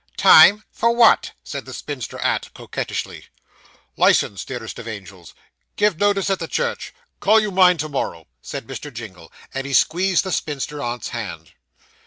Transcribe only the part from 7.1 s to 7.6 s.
call you